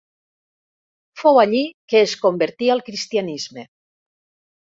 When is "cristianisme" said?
2.87-3.67